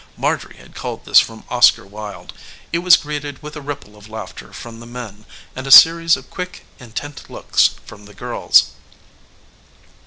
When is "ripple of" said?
3.61-4.09